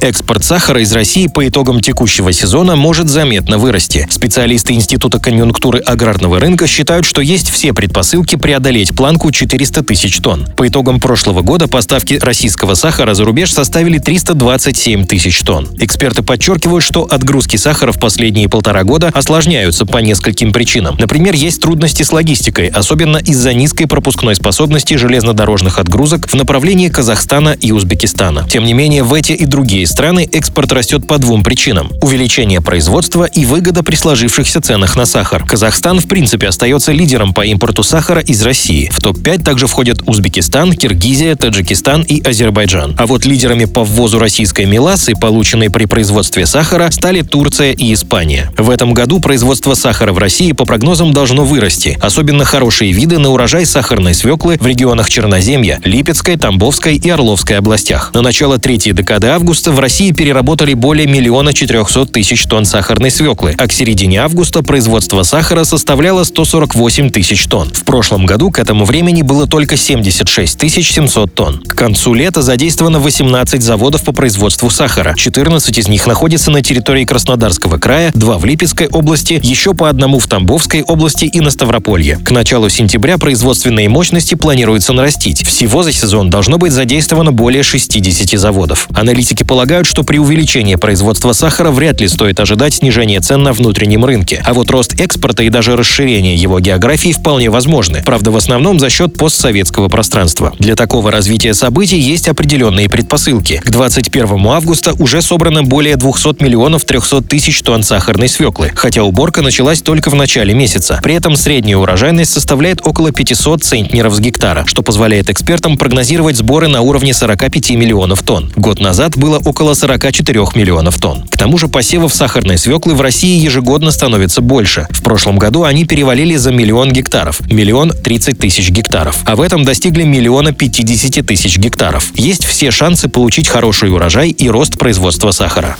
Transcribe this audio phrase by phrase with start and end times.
[0.00, 4.06] Экспорт сахара из России по итогам текущего сезона может заметно вырасти.
[4.08, 10.46] Специалисты Института конъюнктуры аграрного рынка считают, что есть все предпосылки преодолеть планку 400 тысяч тонн.
[10.56, 15.68] По итогам прошлого года поставки российского сахара за рубеж составили 327 тысяч тонн.
[15.80, 20.96] Эксперты подчеркивают, что отгрузки сахара в последние полтора года осложняются по нескольким причинам.
[20.98, 27.56] Например, есть трудности с логистикой, особенно из-за низкой пропускной способности железнодорожных отгрузок в направлении Казахстана
[27.60, 28.46] и Узбекистана.
[28.48, 33.24] Тем не менее, в эти и другие страны экспорт растет по двум причинам– увеличение производства
[33.24, 35.44] и выгода при сложившихся ценах на сахар.
[35.44, 38.90] Казахстан, в принципе, остается лидером по импорту сахара из России.
[38.92, 42.94] В топ-5 также входят Узбекистан, Киргизия, Таджикистан и Азербайджан.
[42.98, 48.50] А вот лидерами по ввозу российской меласы, полученной при производстве сахара, стали Турция и Испания.
[48.56, 51.98] В этом году производство сахара в России по прогнозам должно вырасти.
[52.00, 58.10] Особенно хорошие виды на урожай сахарной свеклы в регионах Черноземья, Липецкой, Тамбовской и Орловской областях.
[58.14, 63.54] На начало третьей декады августа в России переработали более миллиона 400 тысяч тонн сахарной свеклы,
[63.56, 67.70] а к середине августа производство сахара составляло 148 тысяч тонн.
[67.72, 71.62] В прошлом году к этому времени было только 76 700 тонн.
[71.62, 75.14] К концу лета задействовано 18 заводов по производству сахара.
[75.16, 80.18] 14 из них находятся на территории Краснодарского края, два в Липецкой области, еще по одному
[80.18, 82.16] в Тамбовской области и на Ставрополье.
[82.16, 85.46] К началу сентября производственные мощности планируется нарастить.
[85.46, 88.88] Всего за сезон должно быть задействовано более 60 заводов.
[88.92, 93.52] Аналитики полагают, полагают, что при увеличении производства сахара вряд ли стоит ожидать снижения цен на
[93.52, 94.40] внутреннем рынке.
[94.46, 98.02] А вот рост экспорта и даже расширение его географии вполне возможны.
[98.02, 100.54] Правда, в основном за счет постсоветского пространства.
[100.58, 103.60] Для такого развития событий есть определенные предпосылки.
[103.62, 109.42] К 21 августа уже собрано более 200 миллионов 300 тысяч тонн сахарной свеклы, хотя уборка
[109.42, 110.98] началась только в начале месяца.
[111.02, 116.68] При этом средняя урожайность составляет около 500 центнеров с гектара, что позволяет экспертам прогнозировать сборы
[116.68, 118.50] на уровне 45 миллионов тонн.
[118.56, 121.26] Год назад было около около 44 миллионов тонн.
[121.26, 124.86] К тому же посевов сахарной свеклы в России ежегодно становится больше.
[124.90, 129.64] В прошлом году они перевалили за миллион гектаров, миллион 30 тысяч гектаров, а в этом
[129.64, 132.12] достигли миллиона 50 тысяч гектаров.
[132.14, 135.76] Есть все шансы получить хороший урожай и рост производства сахара.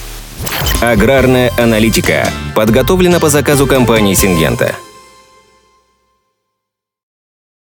[0.80, 4.74] Аграрная аналитика подготовлена по заказу компании «Сингента».